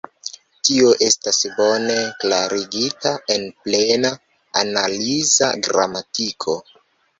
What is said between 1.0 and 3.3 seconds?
estas bone klarigita